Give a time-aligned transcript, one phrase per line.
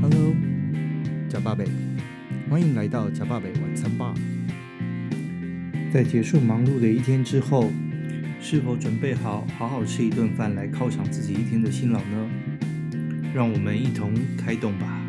[0.00, 0.34] Hello，
[1.28, 1.66] 呷霸贝，
[2.48, 4.14] 欢迎来到呷霸贝晚餐吧。
[5.92, 7.70] 在结束忙碌的一天之后，
[8.40, 12.30] 是否准备好好好吃一顿饭来犒赏自己一天的辛劳呢？
[13.34, 15.02] 让我们一同开动吧。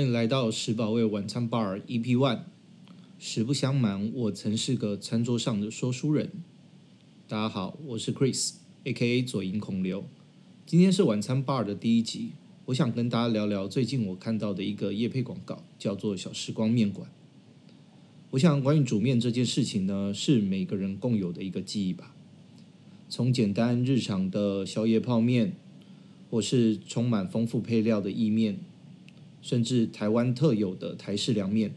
[0.00, 2.38] 欢迎来到食饱味晚餐 bar EP One。
[3.18, 6.30] 实不相瞒，我曾是个餐桌上的说书人。
[7.28, 9.20] 大家好，我是 Chris，A.K.A.
[9.20, 10.06] 左营孔刘。
[10.64, 12.30] 今天是晚餐 bar 的第一集，
[12.64, 17.06] 我想跟大家聊聊最近我看到的一个夜配广告，叫做“小时光面馆”。
[18.32, 22.16] 我想，关于煮面这件事情呢，是每个人共有的一个记忆吧。
[23.10, 25.52] 从简单日常的宵夜泡面，
[26.30, 28.60] 或是充满丰富配料的意面，
[29.40, 31.72] 甚至台湾特有的台式凉面。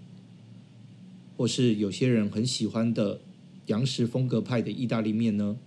[1.35, 3.19] 或是有些人很喜欢的
[3.65, 5.57] 洋食风格派的意大利面呢？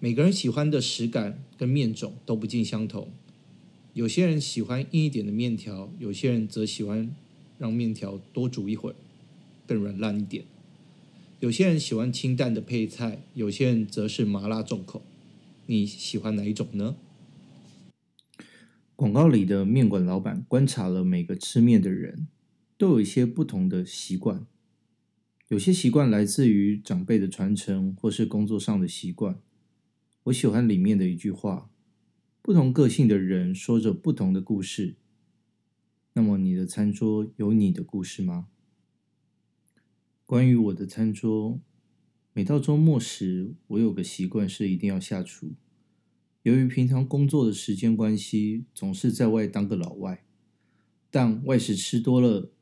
[0.00, 3.08] 每个人喜欢的食感跟面种都不尽相同。
[3.92, 7.14] 有些人喜欢硬一点的面条，有些人则喜欢
[7.58, 8.96] 让面条多煮一会儿，
[9.66, 10.44] 更软烂一点。
[11.40, 15.02] 有些人喜欢清淡的配菜，有些人则是麻辣重口。
[15.66, 16.96] 你喜欢哪一种呢？
[18.98, 22.26] 广告里的面馆老板观察了每个吃面的人。
[22.76, 24.44] 都有一些不同的习惯，
[25.48, 29.40] 有些习惯来自于长辈的传承，或是工作上的习惯。
[30.24, 31.70] 我喜欢里面的一句话：
[32.42, 34.96] 不同个性的人说着不同的故事。
[36.14, 38.48] 那么，你的餐桌有你的故事吗？
[40.24, 41.60] 关于我的餐桌，
[42.32, 45.54] 每到周末时，我有个习惯是一定要下厨。
[46.42, 50.24] 由于平常工作的时间关系，总是在外当个老外，
[51.10, 52.52] 但外食吃多了。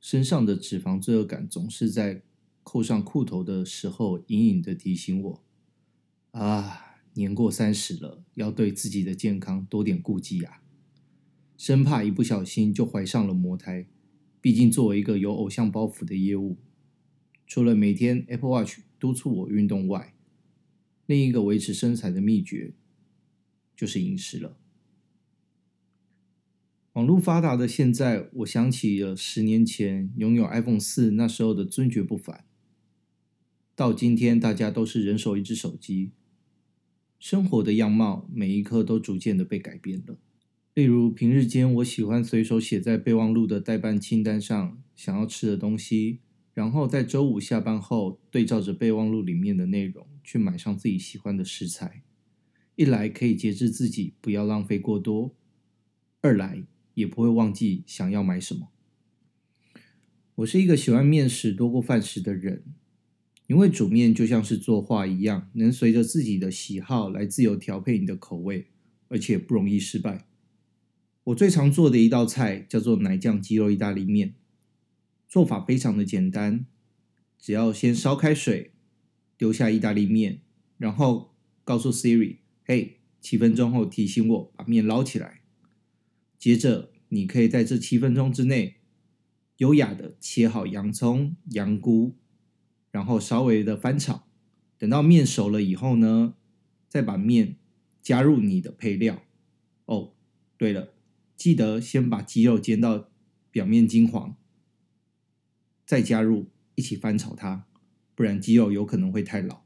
[0.00, 2.20] 身上的脂肪罪恶感总是在
[2.62, 5.42] 扣上裤头的时候隐隐的提醒我：
[6.32, 10.60] 啊，年过三十了，要对自己的健康多点顾忌啊！
[11.56, 13.86] 生怕一不小心就怀上了魔胎。
[14.42, 16.58] 毕竟作为一个有偶像包袱的业务，
[17.46, 20.14] 除了每天 Apple Watch 督促我运动外，
[21.06, 22.74] 另一个维持身材的秘诀
[23.76, 24.56] 就是饮食了。
[26.94, 32.44] 网络发达的现在，我想起了十年前拥有 iPhone 四那时候的尊爵不凡。
[33.74, 36.12] 到今天，大家都是人手一只手机，
[37.18, 40.16] 生活的样貌每一刻都逐渐的被改变了。
[40.74, 46.20] 例如，平日间我喜欢随手写在备忘录的待办清单上想要吃的东西，
[46.52, 52.04] 然后在周五下班后对照着备忘录里面的内容去买上自己喜欢的食材。
[52.76, 55.34] 一来可以节制自己，不要浪费过多；
[56.20, 56.64] 二来，
[56.94, 58.72] 也不会忘记想要买什么。
[60.36, 62.64] 我是一个喜欢面食多过饭食的人，
[63.46, 68.66] 因为煮面就像是作画一样，能随着自己的喜好来自由调配你的口味，
[69.06, 70.26] 而且不容易失败。
[71.22, 74.34] 我最常做的一道菜叫做奶酱鸡肉意大利面，
[75.28, 76.66] 做法非常的简单，
[77.38, 78.72] 只要先烧开水，
[79.38, 80.40] 丢下意大利面，
[80.76, 85.42] 然后告诉 Siri：“ 嘿，七分钟后提醒我把面捞起来。”
[86.38, 88.76] 接着，你可以在这七分钟之内，
[89.58, 92.16] 优雅的切好洋葱、洋菇，
[92.90, 94.26] 然后稍微的翻炒。
[94.76, 96.34] 等到面熟了以后呢，
[96.88, 97.56] 再把面
[98.02, 99.22] 加入你的配料。
[99.86, 100.14] 哦，
[100.56, 100.94] 对了，
[101.36, 103.10] 记得先把鸡肉煎到
[103.50, 104.36] 表面金黄，
[105.86, 107.66] 再加入一起翻炒它，
[108.14, 109.63] 不然鸡肉有可能会太老。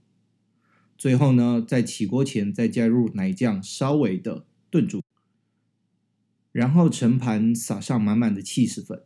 [0.98, 5.00] 最后呢，在起锅前再加入奶酱，稍微的炖煮。
[6.50, 9.04] 然后盛盘撒上满满的起司粉。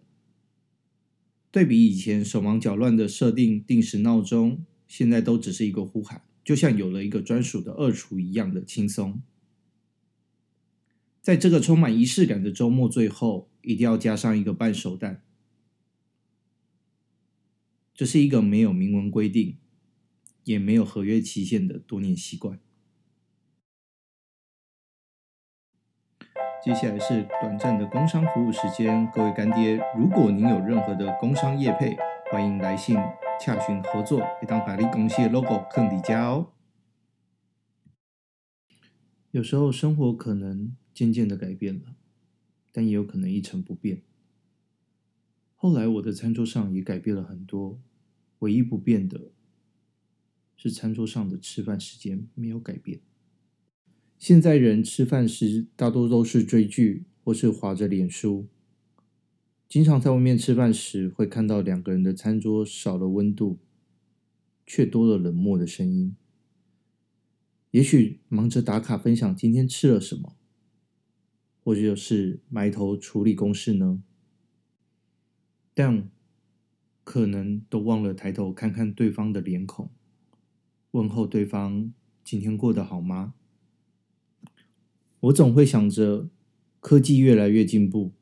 [1.50, 9.20] 对比以前手忙脚乱的设定定时闹钟，现在都只是一个呼喊，就像有了一个专属的二厨一样的轻松。
[11.20, 15.22] 在这个充满仪式感的周末最后，一定要加上一个半熟蛋。
[17.94, 19.58] 这是一个没有明文规定，
[20.44, 22.59] 也没有合约期限的多年习惯。
[26.65, 31.97] 接下来是短暂的工商服务时间，各位干爹，如果您有任何的工商业配，
[32.31, 32.97] 欢迎来信
[33.41, 36.53] 洽询合作，也当把你公司的 logo 更底加哦。
[39.33, 41.97] 有时候生活可能渐渐的改变了，
[42.71, 44.03] 但也有可能一成不变。
[45.56, 47.81] 后来我的餐桌上也改变了很多，
[48.39, 49.33] 唯一不变的
[50.56, 53.00] 是餐桌上的吃饭时间没有改变。
[54.19, 58.46] 现在人吃饭时大多都是追剧或是划着脸书，
[59.69, 63.58] 经常在外面吃饭时，会看到两个人的餐桌少了温度，
[64.64, 66.14] 却多了冷漠的声音。
[67.72, 70.37] 也许忙着打卡分享今天吃了什么，
[71.64, 74.02] 或者是埋头处理公事呢？
[75.75, 76.10] 但
[77.02, 79.90] 可能都忘了抬头看看对方的脸孔，
[80.93, 81.93] 问候对方
[82.23, 83.35] 今天过得好吗？
[85.21, 86.29] 我总会想着，
[86.81, 88.12] 科技越来越进步，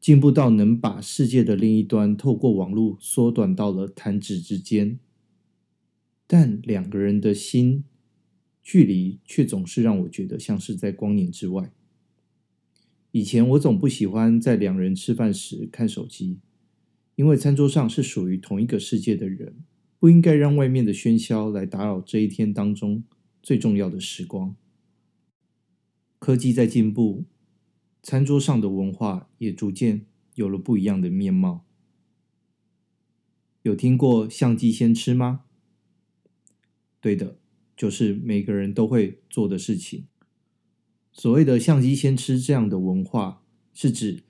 [0.00, 4.98] 进步到能把世界的另一端透过网络缩短到了弹指之间，
[6.26, 7.84] 但两个人的心
[8.60, 11.72] 距离却总是让我觉得像是在光年之外。
[13.12, 16.40] 以前我总不喜欢在两人吃饭时看手机，
[17.14, 19.56] 因为餐桌上是属于同一个世界的人，
[20.02, 23.04] 不应该让外面的喧嚣来打扰这一天当中
[23.40, 24.56] 最重要的时光。
[26.18, 27.26] 科技在进步，
[28.02, 31.64] 餐桌上的文化也逐渐有了不一样的面貌。
[33.62, 35.44] 有听过相机先吃吗？
[37.00, 37.38] 对的，
[37.76, 40.08] 就是每个人都会做的事情。
[41.12, 44.24] 所谓的相机先吃这样的文化，是指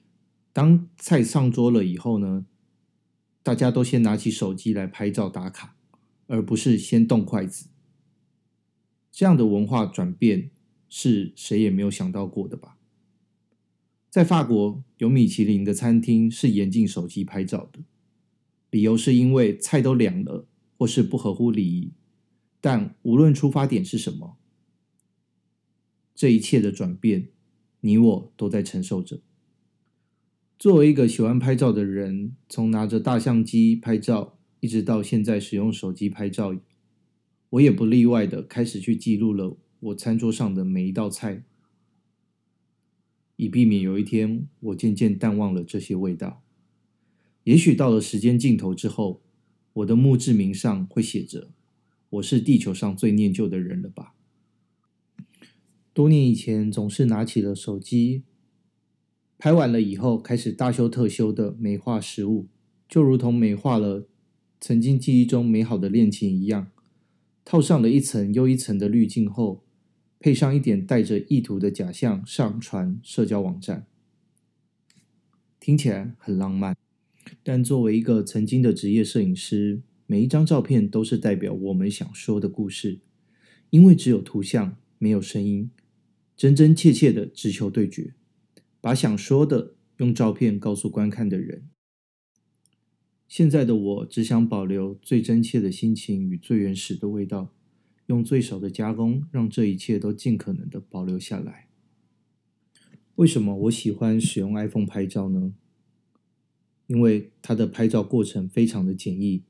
[0.53, 2.45] 当菜上桌了以后呢，
[3.43, 5.77] 大家都先拿起手机来拍照打卡，
[6.27, 7.69] 而不是先动筷子。
[9.11, 10.51] 这样的文化转变。
[10.95, 12.77] 是谁也没有想到过的吧？
[14.11, 17.79] 在法国有米其林的餐厅是严禁手机拍照的，
[18.69, 20.47] 理由是因为菜都凉了，
[20.77, 21.95] 或是不合乎礼仪。
[22.61, 24.37] 但无论出发点是什么，
[26.15, 27.31] 这一切的转变，
[27.81, 29.23] 你我都在承受着。
[30.63, 36.55] 作为一个喜欢拍照的人，从拿着大相机拍照，一直到现在使用手机拍照，
[37.51, 39.57] 我也不例外的开始去记录了。
[39.81, 41.43] 我餐桌上的每一道菜，
[43.35, 46.45] 以避免有一天我渐渐淡忘了这些味道。
[47.43, 49.21] 也许到了时间尽头之后，
[49.73, 51.51] 我的墓志铭上会写着
[52.09, 54.15] ：“我是地球上最念旧的人了吧。”
[55.93, 58.23] 多年以前，总是拿起了手机，
[59.43, 62.47] 拍完了以后开始大修特修的美化食物，
[62.89, 64.07] 就如同美化了
[64.61, 66.69] 曾经记忆中美好的恋情一样，
[67.45, 69.65] 套上了一层又一层的滤镜后。
[70.21, 73.89] 配上一点带着意图的假象，上传社交网站，
[75.59, 76.77] 听起来很浪漫。
[77.43, 83.01] 但作为一个曾经的职业摄影师，每一张照片都是代表我们想说的故事，
[83.71, 85.69] 因为只有图像，没有声音，
[86.37, 88.15] 真真切切的直球对决，
[88.83, 91.71] 把想说的用照片告诉观看的人。
[93.27, 97.55] 现在的我只想保留最真切的心情与最原始的味道。
[98.07, 101.69] 用最少的加工，让这一切都尽可能的保留下来。
[103.15, 105.55] 为什么我喜欢使用 iPhone 拍照呢？
[106.89, 109.45] 因为它的拍照过程非常的简易，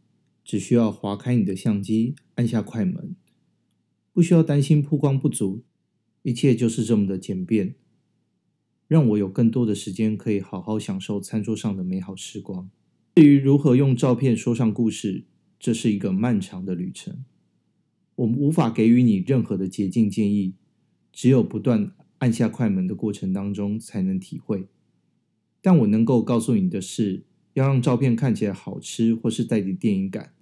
[0.44, 3.16] 只需要滑开你的相机，按下快门，
[4.12, 5.64] 不需要担心曝光不足，
[6.20, 7.74] 一切就是这么的简便，
[8.92, 12.68] 让我有更多的时间可以好好享受餐桌上的美好时光。
[13.16, 15.24] 至于如何用照片说上故事，
[15.58, 17.24] 这是一个漫长的旅程。
[18.16, 20.56] 我们无法给予你任何的捷径建议，
[21.10, 24.66] 只有不断按下快门的过程当中才能体会。
[25.62, 27.22] 但我能够告诉你的是，
[27.54, 30.34] 要让照片看起来好吃或是带点电影感，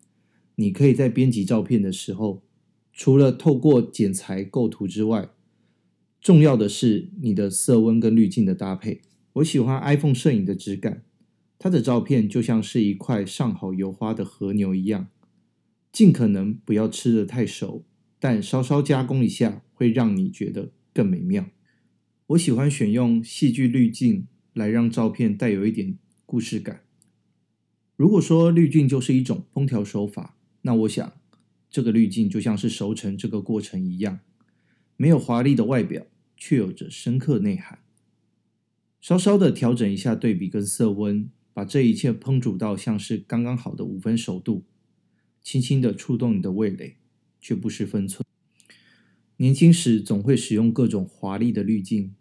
[0.56, 2.42] 你可以在编辑照片的时候，
[2.92, 5.28] 除了透过剪裁构图之外，
[6.20, 9.00] 重要的是你的色温跟滤镜的搭配。
[9.34, 11.04] 我喜欢 iPhone 摄影的质感，
[11.58, 15.08] 它的照片就像是一块上好油花的和牛一样。
[15.90, 17.84] 尽可能不要吃得太熟，
[18.18, 21.48] 但稍稍加工一下会让你觉得更美妙。
[22.28, 26.82] 我喜欢选用戏剧滤镜来让照片带有一点故事感。
[27.96, 31.12] 如果说滤镜就是一种烹调手法，那我想
[31.68, 34.20] 这个滤镜就像是熟成这个过程一样，
[35.00, 37.78] 没有华丽的外表，却有着深刻内涵。
[39.00, 44.66] 稍稍的调整一下对比跟色温，把这一切烹煮到像是刚刚好的五分熟度。
[45.40, 46.98] 轻轻的触动你的味蕾，
[47.40, 48.22] 却不失分寸。
[49.38, 52.14] 年轻时总会使用各种华丽的滤镜，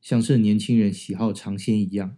[0.00, 2.16] 像是年轻人喜好尝鲜一样。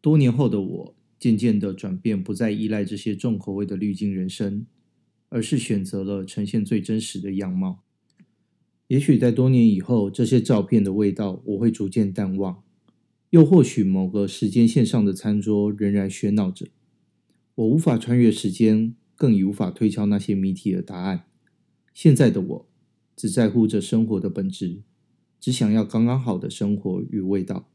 [0.00, 4.66] 多年后的我，渐渐的转变，不再依赖这些重口味的滤镜人生，
[5.28, 7.83] 而是选择了呈现最真实的样貌。
[8.88, 12.62] 也许在多年以后，这些照片的味道我会逐渐淡忘，
[13.30, 16.68] 又或许某个时间线上的餐桌仍然喧闹着。
[17.54, 21.24] 我无法穿越时间，更已无法推敲那些谜题的答案。
[21.94, 22.68] 现在的我，
[23.16, 24.82] 只在乎着生活的本质，
[25.40, 27.70] 只想要刚刚好的生活与味道。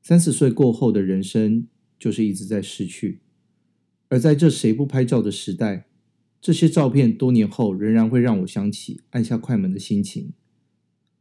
[0.00, 1.66] 三十岁过后的人生
[1.98, 3.20] 就是一直在失去，
[4.08, 5.86] 而在这谁不拍照的时代，
[6.42, 10.32] 这些照片多年后仍然会让我想起按下快门的心情。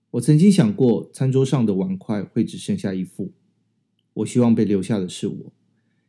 [0.10, 3.32] 我曾经想过，餐桌上的碗筷会只剩下一副。
[4.16, 5.54] 我希望被留下的是我，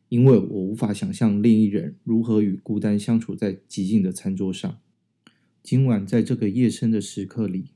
[0.09, 4.79] 因为我无法想象另一人如何与孤单相处在寂静的餐桌上。
[5.61, 7.67] 今晚在这个夜深的时刻里，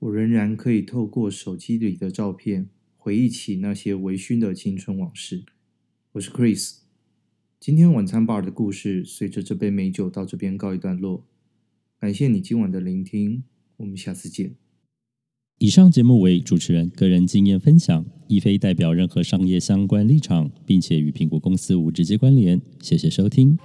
[0.00, 5.44] 我仍然可以透过手机里的照片，回忆起那些微醺的青春往事。
[6.14, 6.78] 我是 Chris，
[7.64, 11.24] 今天晚餐 bar 的故事随着这杯美酒到这边告一段落。
[11.98, 13.42] 感谢你今晚的聆听，
[13.78, 14.54] 我们下次见。
[15.56, 22.60] 以上节目为主持人个人经验分享，亦非代表任何商业相关立场，并且与苹果公司无直接关联。
[22.82, 23.56] 谢谢收听。